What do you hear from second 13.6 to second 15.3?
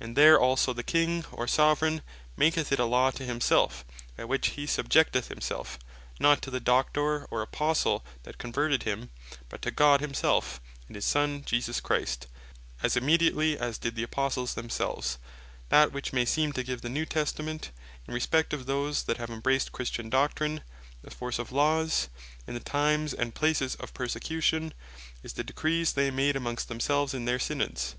did the Apostles themselves. Of The Power Of Councells